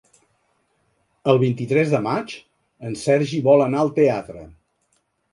El 1.33 1.41
vint-i-tres 1.43 1.91
de 1.95 1.99
maig 2.05 2.33
en 2.91 2.95
Sergi 3.01 3.41
vol 3.49 3.65
anar 3.67 3.83
al 3.83 3.93
teatre. 3.99 4.47